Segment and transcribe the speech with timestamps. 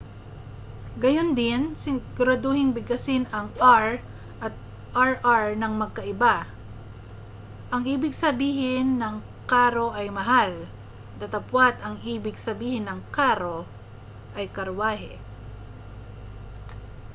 [1.01, 3.85] gayundin siguraduhing bigkasin ang r
[4.45, 4.53] at
[5.09, 6.35] rr nang magkaiba
[7.73, 9.15] ang ibig sabihin ng
[9.51, 10.51] caro ay mahal
[11.21, 13.59] datapwa't ang ibig sabihin ng carro
[14.37, 15.13] ay karwahe